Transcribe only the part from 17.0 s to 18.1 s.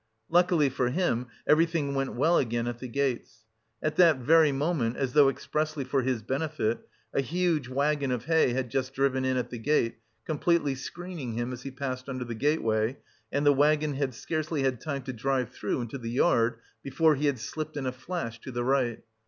he had slipped in a